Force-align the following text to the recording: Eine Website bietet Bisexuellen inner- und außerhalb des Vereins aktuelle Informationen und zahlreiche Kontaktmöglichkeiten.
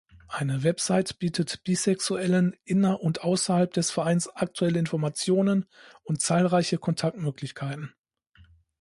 Eine 0.27 0.63
Website 0.63 1.19
bietet 1.19 1.63
Bisexuellen 1.63 2.55
inner- 2.63 3.01
und 3.01 3.21
außerhalb 3.23 3.71
des 3.71 3.91
Vereins 3.91 4.27
aktuelle 4.35 4.79
Informationen 4.79 5.67
und 6.01 6.21
zahlreiche 6.23 6.79
Kontaktmöglichkeiten. 6.79 7.93